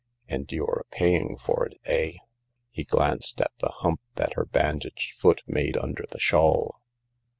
[0.27, 2.13] "And you're paying for it, eh?"
[2.71, 6.81] He glanced at the hump that her bandaged foot made under the shawl.